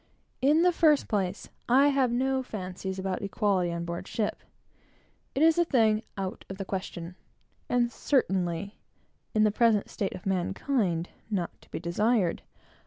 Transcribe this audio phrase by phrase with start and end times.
[0.41, 4.41] In the first place, I have no fancies about equality on board ship,
[5.35, 7.13] It is a thing out of the question,
[7.69, 8.79] and certainly,
[9.35, 12.41] in the present state of mankind, not to be desired.